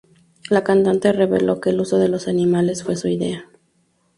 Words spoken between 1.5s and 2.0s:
que el uso